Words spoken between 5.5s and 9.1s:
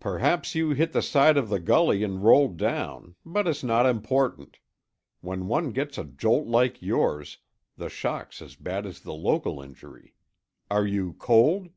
gets a jolt like yours the shock's as bad as